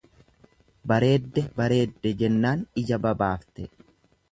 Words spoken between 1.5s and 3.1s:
bareedde jennaan ija